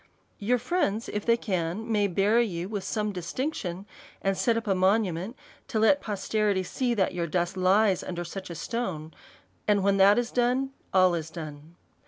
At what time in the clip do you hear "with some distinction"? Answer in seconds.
2.67-3.85